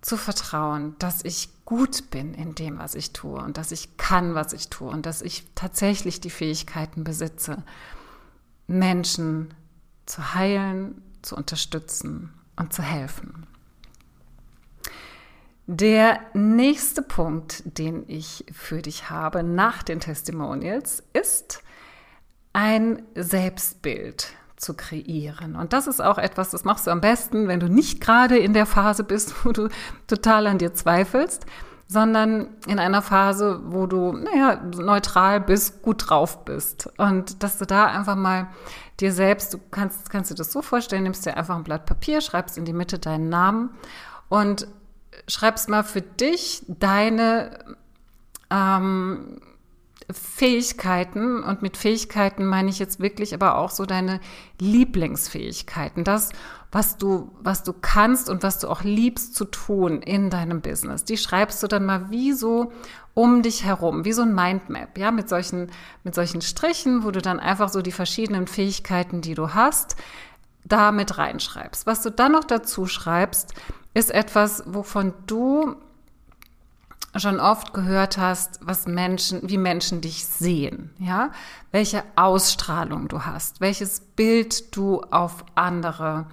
zu 0.00 0.16
vertrauen, 0.16 0.96
dass 0.98 1.24
ich 1.24 1.48
gut 1.70 2.10
bin 2.10 2.34
in 2.34 2.56
dem, 2.56 2.80
was 2.80 2.96
ich 2.96 3.12
tue 3.12 3.38
und 3.40 3.56
dass 3.56 3.70
ich 3.70 3.96
kann, 3.96 4.34
was 4.34 4.52
ich 4.52 4.70
tue 4.70 4.90
und 4.90 5.06
dass 5.06 5.22
ich 5.22 5.46
tatsächlich 5.54 6.20
die 6.20 6.28
Fähigkeiten 6.28 7.04
besitze, 7.04 7.62
Menschen 8.66 9.54
zu 10.04 10.34
heilen, 10.34 11.00
zu 11.22 11.36
unterstützen 11.36 12.34
und 12.56 12.72
zu 12.72 12.82
helfen. 12.82 13.46
Der 15.68 16.18
nächste 16.34 17.02
Punkt, 17.02 17.62
den 17.64 18.02
ich 18.08 18.44
für 18.50 18.82
dich 18.82 19.08
habe 19.08 19.44
nach 19.44 19.84
den 19.84 20.00
Testimonials, 20.00 21.04
ist 21.12 21.62
ein 22.52 23.04
Selbstbild 23.14 24.32
zu 24.60 24.74
kreieren. 24.74 25.56
Und 25.56 25.72
das 25.72 25.86
ist 25.86 26.00
auch 26.00 26.18
etwas, 26.18 26.50
das 26.50 26.64
machst 26.64 26.86
du 26.86 26.90
am 26.90 27.00
besten, 27.00 27.48
wenn 27.48 27.60
du 27.60 27.68
nicht 27.68 28.00
gerade 28.00 28.38
in 28.38 28.52
der 28.52 28.66
Phase 28.66 29.04
bist, 29.04 29.34
wo 29.44 29.52
du 29.52 29.68
total 30.06 30.46
an 30.46 30.58
dir 30.58 30.74
zweifelst, 30.74 31.46
sondern 31.88 32.48
in 32.68 32.78
einer 32.78 33.02
Phase, 33.02 33.60
wo 33.64 33.86
du, 33.86 34.12
naja, 34.12 34.62
neutral 34.76 35.40
bist, 35.40 35.82
gut 35.82 36.08
drauf 36.08 36.44
bist. 36.44 36.88
Und 36.98 37.42
dass 37.42 37.58
du 37.58 37.66
da 37.66 37.86
einfach 37.86 38.14
mal 38.14 38.48
dir 39.00 39.12
selbst, 39.12 39.54
du 39.54 39.58
kannst, 39.70 40.10
kannst 40.10 40.30
du 40.30 40.34
das 40.34 40.52
so 40.52 40.62
vorstellen, 40.62 41.02
nimmst 41.02 41.26
dir 41.26 41.36
einfach 41.36 41.56
ein 41.56 41.64
Blatt 41.64 41.86
Papier, 41.86 42.20
schreibst 42.20 42.58
in 42.58 42.64
die 42.64 42.72
Mitte 42.72 42.98
deinen 42.98 43.28
Namen 43.28 43.70
und 44.28 44.68
schreibst 45.26 45.68
mal 45.68 45.82
für 45.82 46.02
dich 46.02 46.62
deine 46.68 47.58
ähm, 48.50 49.40
Fähigkeiten 50.12 51.42
und 51.42 51.62
mit 51.62 51.76
Fähigkeiten 51.76 52.44
meine 52.46 52.70
ich 52.70 52.78
jetzt 52.78 53.00
wirklich 53.00 53.34
aber 53.34 53.56
auch 53.56 53.70
so 53.70 53.86
deine 53.86 54.20
Lieblingsfähigkeiten, 54.60 56.04
das, 56.04 56.30
was 56.72 56.96
du, 56.96 57.30
was 57.40 57.62
du 57.62 57.72
kannst 57.72 58.30
und 58.30 58.42
was 58.42 58.58
du 58.58 58.68
auch 58.68 58.82
liebst 58.82 59.34
zu 59.34 59.44
tun 59.44 60.02
in 60.02 60.30
deinem 60.30 60.60
Business. 60.60 61.04
Die 61.04 61.16
schreibst 61.16 61.62
du 61.62 61.66
dann 61.66 61.84
mal 61.84 62.10
wie 62.10 62.32
so 62.32 62.72
um 63.14 63.42
dich 63.42 63.64
herum, 63.64 64.04
wie 64.04 64.12
so 64.12 64.22
ein 64.22 64.34
Mindmap, 64.34 64.96
ja, 64.96 65.10
mit 65.10 65.28
solchen, 65.28 65.70
mit 66.04 66.14
solchen 66.14 66.42
Strichen, 66.42 67.04
wo 67.04 67.10
du 67.10 67.20
dann 67.20 67.40
einfach 67.40 67.68
so 67.68 67.82
die 67.82 67.92
verschiedenen 67.92 68.46
Fähigkeiten, 68.46 69.20
die 69.20 69.34
du 69.34 69.52
hast, 69.54 69.96
da 70.64 70.92
mit 70.92 71.18
reinschreibst. 71.18 71.86
Was 71.86 72.02
du 72.02 72.10
dann 72.10 72.32
noch 72.32 72.44
dazu 72.44 72.86
schreibst, 72.86 73.54
ist 73.94 74.10
etwas, 74.12 74.62
wovon 74.66 75.12
du 75.26 75.74
schon 77.16 77.40
oft 77.40 77.74
gehört 77.74 78.18
hast, 78.18 78.60
was 78.62 78.86
Menschen, 78.86 79.40
wie 79.42 79.58
Menschen 79.58 80.00
dich 80.00 80.24
sehen, 80.26 80.90
ja, 80.98 81.30
welche 81.72 82.04
Ausstrahlung 82.14 83.08
du 83.08 83.24
hast, 83.24 83.60
welches 83.60 84.00
Bild 84.00 84.76
du 84.76 85.00
auf 85.10 85.44
andere 85.54 86.26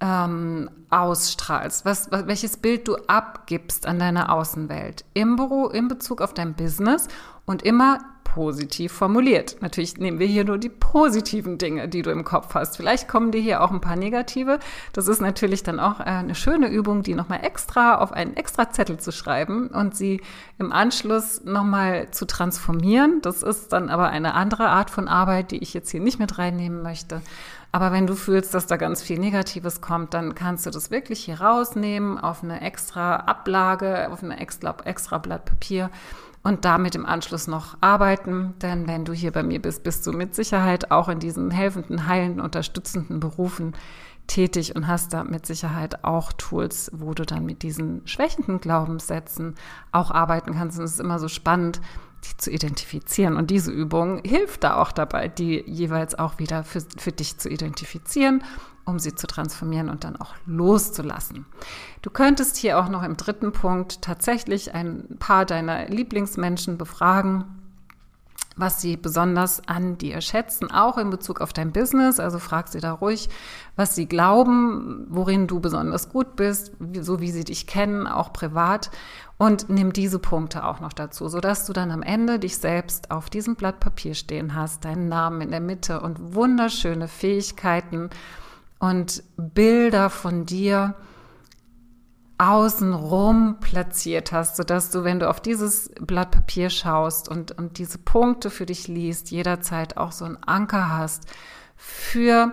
ähm, 0.00 0.68
ausstrahlst, 0.90 1.84
was, 1.84 2.10
welches 2.10 2.56
Bild 2.56 2.88
du 2.88 2.96
abgibst 3.06 3.86
an 3.86 3.98
deine 3.98 4.30
Außenwelt. 4.30 5.04
Im 5.14 5.36
Büro, 5.36 5.68
in 5.68 5.88
Bezug 5.88 6.20
auf 6.20 6.34
dein 6.34 6.54
Business 6.54 7.08
und 7.44 7.62
immer 7.62 8.00
positiv 8.36 8.92
formuliert. 8.92 9.56
Natürlich 9.62 9.96
nehmen 9.96 10.18
wir 10.18 10.26
hier 10.26 10.44
nur 10.44 10.58
die 10.58 10.68
positiven 10.68 11.56
Dinge, 11.56 11.88
die 11.88 12.02
du 12.02 12.10
im 12.10 12.22
Kopf 12.22 12.54
hast. 12.54 12.76
Vielleicht 12.76 13.08
kommen 13.08 13.32
dir 13.32 13.40
hier 13.40 13.62
auch 13.62 13.70
ein 13.70 13.80
paar 13.80 13.96
negative. 13.96 14.58
Das 14.92 15.08
ist 15.08 15.22
natürlich 15.22 15.62
dann 15.62 15.80
auch 15.80 16.00
äh, 16.00 16.04
eine 16.04 16.34
schöne 16.34 16.68
Übung, 16.68 17.02
die 17.02 17.14
nochmal 17.14 17.42
extra 17.42 17.96
auf 17.96 18.12
einen 18.12 18.36
extra 18.36 18.70
Zettel 18.70 19.00
zu 19.00 19.10
schreiben 19.10 19.68
und 19.68 19.96
sie 19.96 20.20
im 20.58 20.70
Anschluss 20.70 21.44
nochmal 21.44 22.10
zu 22.10 22.26
transformieren. 22.26 23.22
Das 23.22 23.42
ist 23.42 23.72
dann 23.72 23.88
aber 23.88 24.10
eine 24.10 24.34
andere 24.34 24.68
Art 24.68 24.90
von 24.90 25.08
Arbeit, 25.08 25.50
die 25.50 25.62
ich 25.62 25.72
jetzt 25.72 25.88
hier 25.90 26.00
nicht 26.00 26.18
mit 26.18 26.36
reinnehmen 26.36 26.82
möchte. 26.82 27.22
Aber 27.72 27.90
wenn 27.90 28.06
du 28.06 28.14
fühlst, 28.16 28.52
dass 28.52 28.66
da 28.66 28.76
ganz 28.76 29.00
viel 29.00 29.18
Negatives 29.18 29.80
kommt, 29.80 30.12
dann 30.12 30.34
kannst 30.34 30.66
du 30.66 30.70
das 30.70 30.90
wirklich 30.90 31.24
hier 31.24 31.40
rausnehmen 31.40 32.18
auf 32.18 32.44
eine 32.44 32.60
extra 32.60 33.16
Ablage, 33.16 34.10
auf 34.12 34.22
eine 34.22 34.38
extra, 34.38 34.76
extra 34.84 35.16
Blatt 35.16 35.46
Papier 35.46 35.88
und 36.46 36.64
damit 36.64 36.94
im 36.94 37.04
Anschluss 37.04 37.48
noch 37.48 37.76
arbeiten. 37.80 38.54
Denn 38.62 38.86
wenn 38.86 39.04
du 39.04 39.12
hier 39.12 39.32
bei 39.32 39.42
mir 39.42 39.60
bist, 39.60 39.82
bist 39.82 40.06
du 40.06 40.12
mit 40.12 40.36
Sicherheit 40.36 40.92
auch 40.92 41.08
in 41.08 41.18
diesen 41.18 41.50
helfenden, 41.50 42.06
heilenden, 42.06 42.40
unterstützenden 42.40 43.18
Berufen 43.18 43.74
tätig 44.28 44.76
und 44.76 44.86
hast 44.86 45.12
da 45.12 45.24
mit 45.24 45.44
Sicherheit 45.44 46.04
auch 46.04 46.32
Tools, 46.32 46.92
wo 46.94 47.14
du 47.14 47.26
dann 47.26 47.44
mit 47.44 47.64
diesen 47.64 48.06
schwächenden 48.06 48.60
Glaubenssätzen 48.60 49.56
auch 49.90 50.12
arbeiten 50.12 50.54
kannst. 50.54 50.78
Und 50.78 50.84
es 50.84 50.92
ist 50.92 51.00
immer 51.00 51.18
so 51.18 51.26
spannend, 51.26 51.80
die 52.22 52.36
zu 52.36 52.52
identifizieren. 52.52 53.36
Und 53.36 53.50
diese 53.50 53.72
Übung 53.72 54.20
hilft 54.24 54.62
da 54.62 54.76
auch 54.76 54.92
dabei, 54.92 55.26
die 55.26 55.64
jeweils 55.66 56.16
auch 56.16 56.38
wieder 56.38 56.62
für, 56.62 56.80
für 56.96 57.10
dich 57.10 57.38
zu 57.38 57.48
identifizieren 57.48 58.44
um 58.86 58.98
sie 58.98 59.14
zu 59.14 59.26
transformieren 59.26 59.90
und 59.90 60.04
dann 60.04 60.16
auch 60.16 60.34
loszulassen. 60.46 61.44
Du 62.02 62.10
könntest 62.10 62.56
hier 62.56 62.78
auch 62.78 62.88
noch 62.88 63.02
im 63.02 63.16
dritten 63.16 63.52
Punkt 63.52 64.00
tatsächlich 64.00 64.74
ein 64.74 65.16
paar 65.18 65.44
deiner 65.44 65.88
Lieblingsmenschen 65.88 66.78
befragen, 66.78 67.44
was 68.56 68.80
sie 68.80 68.96
besonders 68.96 69.68
an 69.68 69.98
dir 69.98 70.20
schätzen, 70.22 70.70
auch 70.70 70.96
in 70.96 71.10
Bezug 71.10 71.40
auf 71.40 71.52
dein 71.52 71.72
Business. 71.72 72.18
Also 72.18 72.38
frag 72.38 72.68
sie 72.68 72.80
da 72.80 72.92
ruhig, 72.92 73.28
was 73.74 73.94
sie 73.94 74.06
glauben, 74.06 75.06
worin 75.10 75.46
du 75.46 75.60
besonders 75.60 76.08
gut 76.08 76.36
bist, 76.36 76.72
so 77.00 77.20
wie 77.20 77.30
sie 77.30 77.44
dich 77.44 77.66
kennen, 77.66 78.06
auch 78.06 78.32
privat. 78.32 78.90
Und 79.36 79.68
nimm 79.68 79.92
diese 79.92 80.18
Punkte 80.18 80.64
auch 80.64 80.80
noch 80.80 80.94
dazu, 80.94 81.28
sodass 81.28 81.66
du 81.66 81.74
dann 81.74 81.90
am 81.90 82.02
Ende 82.02 82.38
dich 82.38 82.56
selbst 82.56 83.10
auf 83.10 83.28
diesem 83.28 83.56
Blatt 83.56 83.80
Papier 83.80 84.14
stehen 84.14 84.54
hast, 84.54 84.86
deinen 84.86 85.08
Namen 85.08 85.42
in 85.42 85.50
der 85.50 85.60
Mitte 85.60 86.00
und 86.00 86.34
wunderschöne 86.34 87.08
Fähigkeiten, 87.08 88.08
und 88.86 89.24
Bilder 89.36 90.10
von 90.10 90.46
dir 90.46 90.94
außenrum 92.38 93.58
platziert 93.60 94.30
hast, 94.32 94.56
sodass 94.56 94.90
du, 94.90 95.04
wenn 95.04 95.18
du 95.18 95.28
auf 95.28 95.40
dieses 95.40 95.90
Blatt 96.00 96.30
Papier 96.30 96.70
schaust 96.70 97.28
und, 97.28 97.52
und 97.52 97.78
diese 97.78 97.98
Punkte 97.98 98.50
für 98.50 98.66
dich 98.66 98.88
liest, 98.88 99.30
jederzeit 99.30 99.96
auch 99.96 100.12
so 100.12 100.24
einen 100.24 100.42
Anker 100.42 100.96
hast 100.96 101.24
für 101.76 102.52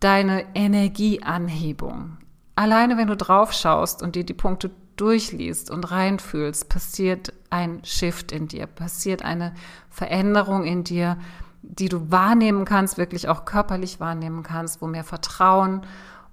deine 0.00 0.54
Energieanhebung. 0.54 2.18
Alleine 2.54 2.96
wenn 2.96 3.08
du 3.08 3.16
drauf 3.16 3.52
schaust 3.52 4.02
und 4.02 4.16
dir 4.16 4.24
die 4.24 4.34
Punkte 4.34 4.70
durchliest 4.96 5.70
und 5.70 5.90
reinfühlst, 5.90 6.70
passiert 6.70 7.34
ein 7.50 7.84
Shift 7.84 8.32
in 8.32 8.48
dir, 8.48 8.66
passiert 8.66 9.22
eine 9.22 9.52
Veränderung 9.90 10.64
in 10.64 10.84
dir, 10.84 11.18
die 11.68 11.88
du 11.88 12.10
wahrnehmen 12.10 12.64
kannst, 12.64 12.96
wirklich 12.96 13.28
auch 13.28 13.44
körperlich 13.44 14.00
wahrnehmen 14.00 14.42
kannst, 14.42 14.80
wo 14.80 14.86
mehr 14.86 15.04
Vertrauen 15.04 15.82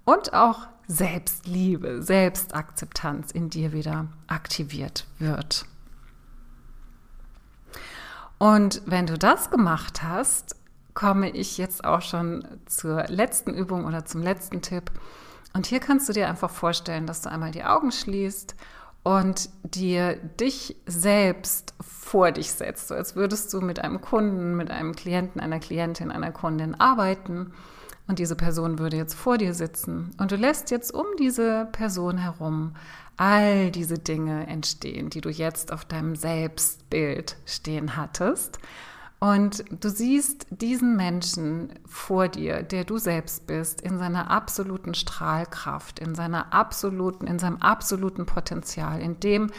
und 0.05 0.33
auch 0.33 0.67
Selbstliebe, 0.87 2.01
Selbstakzeptanz 2.01 3.31
in 3.31 3.49
dir 3.49 3.71
wieder 3.71 4.07
aktiviert 4.27 5.07
wird. 5.17 5.65
Und 8.37 8.81
wenn 8.85 9.07
du 9.07 9.17
das 9.17 9.49
gemacht 9.49 10.03
hast, 10.03 10.55
komme 10.93 11.29
ich 11.29 11.57
jetzt 11.57 11.85
auch 11.85 12.01
schon 12.01 12.45
zur 12.65 13.05
letzten 13.07 13.53
Übung 13.53 13.85
oder 13.85 14.05
zum 14.05 14.21
letzten 14.21 14.61
Tipp. 14.61 14.91
Und 15.53 15.65
hier 15.65 15.79
kannst 15.79 16.09
du 16.09 16.13
dir 16.13 16.27
einfach 16.27 16.49
vorstellen, 16.49 17.07
dass 17.07 17.21
du 17.21 17.31
einmal 17.31 17.51
die 17.51 17.63
Augen 17.63 17.91
schließt 17.91 18.55
und 19.03 19.49
dir 19.63 20.15
dich 20.15 20.75
selbst 20.85 21.73
vor 21.81 22.31
dich 22.31 22.51
setzt, 22.51 22.87
so 22.87 22.95
als 22.95 23.15
würdest 23.15 23.53
du 23.53 23.61
mit 23.61 23.79
einem 23.79 24.01
Kunden, 24.01 24.55
mit 24.55 24.71
einem 24.71 24.95
Klienten, 24.95 25.41
einer 25.41 25.59
Klientin, 25.59 26.11
einer 26.11 26.31
Kundin 26.31 26.79
arbeiten 26.79 27.53
und 28.07 28.19
diese 28.19 28.35
Person 28.35 28.79
würde 28.79 28.97
jetzt 28.97 29.13
vor 29.13 29.37
dir 29.37 29.53
sitzen 29.53 30.11
und 30.19 30.31
du 30.31 30.35
lässt 30.35 30.71
jetzt 30.71 30.93
um 30.93 31.05
diese 31.19 31.67
Person 31.71 32.17
herum 32.17 32.75
all 33.17 33.71
diese 33.71 33.99
Dinge 33.99 34.47
entstehen, 34.47 35.09
die 35.09 35.21
du 35.21 35.29
jetzt 35.29 35.71
auf 35.71 35.85
deinem 35.85 36.15
Selbstbild 36.15 37.37
stehen 37.45 37.95
hattest. 37.95 38.57
Und 39.23 39.63
du 39.81 39.89
siehst 39.89 40.47
diesen 40.49 40.97
Menschen 40.97 41.69
vor 41.85 42.27
dir, 42.27 42.61
der 42.61 42.83
du 42.83 42.97
selbst 42.97 43.47
bist, 43.47 43.79
in 43.79 43.97
seiner 43.97 44.29
absoluten 44.29 44.95
Strahlkraft, 44.95 45.99
in 45.99 46.13
seiner 46.13 46.53
absoluten, 46.53 47.25
in 47.27 47.39
seinem 47.39 47.55
absoluten 47.61 48.25
Potenzial, 48.25 48.99
in 48.99 49.21
dem, 49.21 49.49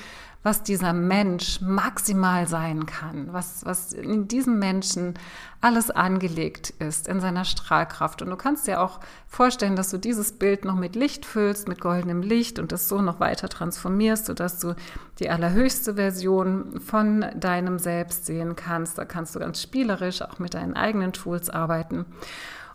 was 0.44 0.62
dieser 0.62 0.92
Mensch 0.92 1.62
maximal 1.62 2.46
sein 2.46 2.84
kann, 2.84 3.32
was, 3.32 3.64
was 3.64 3.94
in 3.94 4.28
diesem 4.28 4.58
Menschen 4.58 5.14
alles 5.62 5.90
angelegt 5.90 6.68
ist, 6.78 7.08
in 7.08 7.18
seiner 7.20 7.46
Strahlkraft. 7.46 8.20
Und 8.20 8.28
du 8.28 8.36
kannst 8.36 8.66
dir 8.66 8.82
auch 8.82 9.00
vorstellen, 9.26 9.74
dass 9.74 9.90
du 9.90 9.96
dieses 9.96 10.32
Bild 10.32 10.66
noch 10.66 10.76
mit 10.76 10.96
Licht 10.96 11.24
füllst, 11.24 11.66
mit 11.66 11.80
goldenem 11.80 12.20
Licht 12.20 12.58
und 12.58 12.72
das 12.72 12.90
so 12.90 13.00
noch 13.00 13.20
weiter 13.20 13.48
transformierst, 13.48 14.26
sodass 14.26 14.60
du 14.60 14.74
die 15.18 15.30
allerhöchste 15.30 15.94
Version 15.94 16.78
von 16.78 17.24
deinem 17.34 17.78
Selbst 17.78 18.26
sehen 18.26 18.54
kannst. 18.54 18.98
Da 18.98 19.06
kannst 19.06 19.34
du 19.34 19.38
ganz 19.38 19.62
spielerisch 19.62 20.20
auch 20.20 20.38
mit 20.38 20.52
deinen 20.52 20.74
eigenen 20.74 21.14
Tools 21.14 21.48
arbeiten. 21.48 22.04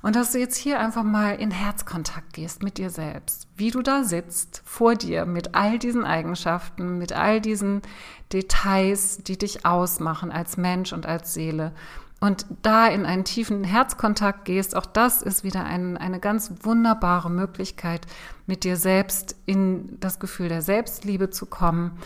Und 0.01 0.15
dass 0.15 0.31
du 0.31 0.39
jetzt 0.39 0.55
hier 0.55 0.79
einfach 0.79 1.03
mal 1.03 1.35
in 1.35 1.51
Herzkontakt 1.51 2.33
gehst 2.33 2.63
mit 2.63 2.77
dir 2.77 2.89
selbst, 2.89 3.47
wie 3.57 3.69
du 3.69 3.81
da 3.81 4.03
sitzt 4.03 4.61
vor 4.63 4.95
dir 4.95 5.25
mit 5.25 5.55
all 5.55 5.77
diesen 5.77 6.05
Eigenschaften, 6.05 6.97
mit 6.97 7.11
all 7.11 7.41
diesen 7.41 7.81
Details, 8.31 9.17
die 9.17 9.37
dich 9.37 9.65
ausmachen 9.65 10.31
als 10.31 10.55
Mensch 10.55 10.93
und 10.93 11.05
als 11.05 11.33
Seele. 11.33 11.73
Und 12.21 12.45
da 12.61 12.87
in 12.87 13.05
einen 13.05 13.23
tiefen 13.23 13.63
Herzkontakt 13.63 14.43
gehst, 14.43 14.75
auch 14.75 14.85
das 14.85 15.21
ist 15.21 15.43
wieder 15.43 15.63
ein, 15.63 15.97
eine 15.97 16.19
ganz 16.19 16.51
wunderbare 16.63 17.29
Möglichkeit, 17.29 18.07
mit 18.45 18.63
dir 18.65 18.75
selbst 18.75 19.35
in 19.45 19.97
das 19.99 20.19
Gefühl 20.19 20.49
der 20.49 20.61
Selbstliebe 20.61 21.29
zu 21.29 21.45
kommen, 21.45 21.97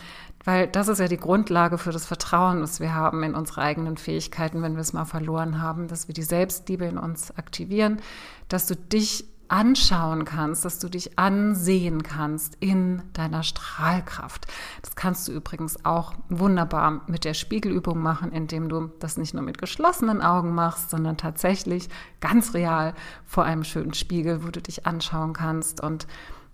weil 0.43 0.67
das 0.67 0.87
ist 0.87 0.99
ja 0.99 1.07
die 1.07 1.17
Grundlage 1.17 1.77
für 1.77 1.91
das 1.91 2.05
Vertrauen, 2.05 2.61
das 2.61 2.79
wir 2.79 2.93
haben 2.93 3.23
in 3.23 3.35
unsere 3.35 3.61
eigenen 3.61 3.97
Fähigkeiten, 3.97 4.61
wenn 4.61 4.73
wir 4.73 4.81
es 4.81 4.93
mal 4.93 5.05
verloren 5.05 5.61
haben, 5.61 5.87
dass 5.87 6.07
wir 6.07 6.13
die 6.13 6.23
Selbstliebe 6.23 6.85
in 6.85 6.97
uns 6.97 7.35
aktivieren, 7.37 8.01
dass 8.49 8.67
du 8.67 8.75
dich 8.75 9.25
anschauen 9.53 10.25
kannst, 10.25 10.65
dass 10.65 10.79
du 10.79 10.89
dich 10.89 11.19
ansehen 11.19 12.01
kannst 12.01 12.57
in 12.59 13.03
deiner 13.13 13.43
Strahlkraft. 13.43 14.47
Das 14.81 14.95
kannst 14.95 15.27
du 15.27 15.31
übrigens 15.31 15.85
auch 15.85 16.13
wunderbar 16.29 17.03
mit 17.07 17.23
der 17.23 17.35
Spiegelübung 17.35 17.99
machen, 17.99 18.31
indem 18.31 18.67
du 18.67 18.89
das 18.99 19.17
nicht 19.17 19.35
nur 19.35 19.43
mit 19.43 19.59
geschlossenen 19.59 20.21
Augen 20.21 20.55
machst, 20.55 20.89
sondern 20.89 21.17
tatsächlich 21.17 21.87
ganz 22.19 22.55
real 22.55 22.95
vor 23.25 23.43
einem 23.43 23.63
schönen 23.63 23.93
Spiegel, 23.93 24.43
wo 24.43 24.49
du 24.49 24.59
dich 24.59 24.87
anschauen 24.87 25.33
kannst 25.33 25.81
und 25.81 26.07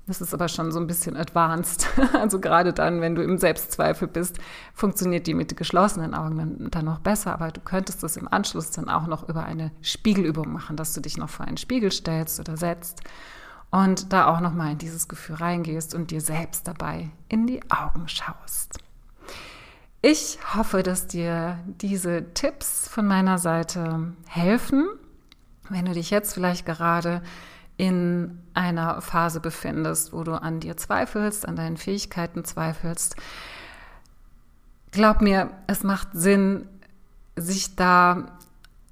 das 0.09 0.21
ist 0.21 0.33
aber 0.33 0.47
schon 0.47 0.71
so 0.71 0.79
ein 0.79 0.87
bisschen 0.87 1.15
advanced. 1.15 1.87
Also 2.13 2.39
gerade 2.39 2.73
dann, 2.73 2.99
wenn 2.99 3.13
du 3.13 3.21
im 3.21 3.37
Selbstzweifel 3.37 4.07
bist, 4.07 4.39
funktioniert 4.73 5.27
die 5.27 5.35
mit 5.35 5.55
geschlossenen 5.55 6.15
Augen 6.15 6.67
dann, 6.71 6.85
noch 6.85 6.97
besser. 6.97 7.31
Aber 7.31 7.51
du 7.51 7.61
könntest 7.61 8.01
das 8.01 8.17
im 8.17 8.27
Anschluss 8.27 8.71
dann 8.71 8.89
auch 8.89 9.05
noch 9.05 9.29
über 9.29 9.43
eine 9.43 9.71
Spiegelübung 9.81 10.51
machen, 10.51 10.77
dass 10.77 10.93
du 10.93 11.01
dich 11.01 11.17
noch 11.17 11.29
vor 11.29 11.45
einen 11.45 11.57
Spiegel 11.57 11.91
stellst 11.91 12.39
oder 12.39 12.57
setzt 12.57 13.03
und 13.69 14.11
da 14.11 14.25
auch 14.25 14.39
noch 14.39 14.53
mal 14.53 14.71
in 14.71 14.77
dieses 14.79 15.07
Gefühl 15.07 15.35
reingehst 15.35 15.93
und 15.93 16.09
dir 16.09 16.21
selbst 16.21 16.67
dabei 16.67 17.11
in 17.27 17.45
die 17.45 17.61
Augen 17.69 18.07
schaust. 18.07 18.79
Ich 20.01 20.39
hoffe, 20.55 20.81
dass 20.81 21.05
dir 21.05 21.59
diese 21.65 22.33
Tipps 22.33 22.87
von 22.87 23.05
meiner 23.05 23.37
Seite 23.37 24.13
helfen. 24.27 24.87
Wenn 25.69 25.85
du 25.85 25.93
dich 25.93 26.09
jetzt 26.09 26.33
vielleicht 26.33 26.65
gerade 26.65 27.21
in 27.79 28.37
einer 28.53 29.01
Phase 29.01 29.39
befindest, 29.39 30.11
wo 30.11 30.25
du 30.25 30.33
an 30.33 30.59
dir 30.59 30.75
zweifelst, 30.75 31.47
an 31.47 31.55
deinen 31.55 31.77
Fähigkeiten 31.77 32.43
zweifelst, 32.43 33.15
glaub 34.91 35.21
mir, 35.21 35.51
es 35.67 35.83
macht 35.83 36.09
Sinn, 36.11 36.67
sich 37.37 37.77
da 37.77 38.37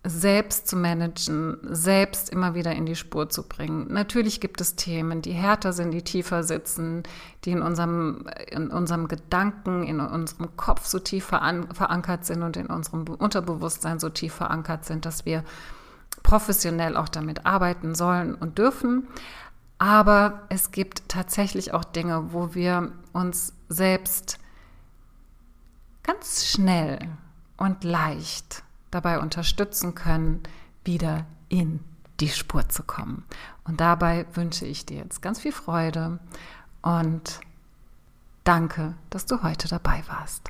selbst 0.06 0.69
zu 0.69 0.78
managen, 0.78 1.58
selbst 1.63 2.30
immer 2.30 2.56
wieder 2.56 2.71
in 2.76 2.86
die 2.86 2.95
Spur 2.95 3.28
zu 3.28 3.43
bringen. 3.43 3.88
Natürlich 3.89 4.39
gibt 4.39 4.62
es 4.62 4.78
Themen, 4.78 5.21
die 5.21 5.34
härter 5.34 5.73
sind, 5.73 5.91
die 5.91 6.04
tiefer 6.04 6.43
sitzen, 6.43 7.04
die 7.43 7.52
in 7.52 7.62
unserem, 7.62 8.26
in 8.50 8.69
unserem 8.69 9.10
Gedanken, 9.10 9.84
in 9.84 10.00
unserem 10.00 10.56
Kopf 10.56 10.86
so 10.86 11.00
tief 11.00 11.26
verankert 11.26 12.26
sind 12.26 12.41
und 12.41 12.56
in 12.56 12.67
unserem 12.67 13.04
Unterbewusstsein 13.04 14.00
so 14.00 14.08
tief 14.08 14.34
verankert 14.34 14.86
sind, 14.86 15.06
dass 15.06 15.26
wir 15.26 15.43
professionell 16.28 16.98
auch 16.98 17.08
damit 17.08 17.46
arbeiten 17.46 17.96
sollen 17.96 18.36
und 18.36 18.58
dürfen. 18.58 19.08
Aber 19.78 20.42
es 20.50 20.72
gibt 20.72 21.08
tatsächlich 21.08 21.74
auch 21.74 21.86
Dinge, 21.86 22.34
wo 22.34 22.54
wir 22.54 22.92
uns 23.13 23.54
selbst 23.70 24.38
ganz 26.04 26.46
schnell 26.46 27.00
und 27.56 27.86
leicht 27.86 28.63
dabei 28.92 29.20
unterstützen 29.20 29.96
können, 29.96 30.44
wieder 30.84 31.26
in 31.48 31.80
die 32.20 32.30
Spur 32.30 32.68
zu 32.68 32.84
kommen. 32.84 33.24
Und 33.63 33.80
dabei 33.80 34.26
wünsche 34.34 34.66
ich 34.66 34.86
dir 34.86 34.98
jetzt 34.98 35.22
ganz 35.22 35.40
viel 35.40 35.54
Freude 35.54 36.20
und 36.82 37.40
danke, 38.44 38.96
dass 39.12 39.26
du 39.26 39.44
heute 39.44 39.70
dabei 39.70 40.04
warst. 40.10 40.50